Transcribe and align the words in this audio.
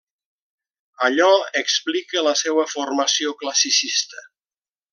Allò 1.07 1.27
explica 1.61 2.25
la 2.29 2.33
seua 2.41 2.65
formació 2.73 3.35
classicista. 3.43 4.27